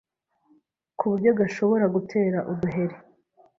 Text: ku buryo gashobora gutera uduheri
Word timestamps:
ku 0.97 1.03
buryo 1.11 1.31
gashobora 1.39 1.85
gutera 1.95 2.37
uduheri 2.51 2.97